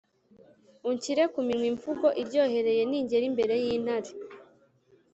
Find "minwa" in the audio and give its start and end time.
1.45-1.65